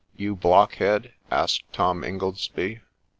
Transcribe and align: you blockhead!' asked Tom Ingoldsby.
you 0.15 0.35
blockhead!' 0.35 1.13
asked 1.29 1.71
Tom 1.71 2.03
Ingoldsby. 2.03 2.81